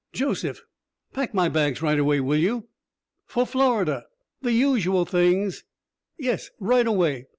"Josef? 0.13 0.63
Pack 1.13 1.35
my 1.35 1.47
bags 1.47 1.83
right 1.83 1.99
away, 1.99 2.19
will 2.21 2.35
you? 2.39 2.67
For 3.27 3.45
Florida. 3.45 4.05
The 4.41 4.51
usual 4.51 5.05
things.... 5.05 5.63
Yes, 6.17 6.49
right 6.59 6.87
away. 6.87 7.27